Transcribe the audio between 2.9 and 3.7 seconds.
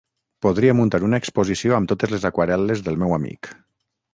meu amic!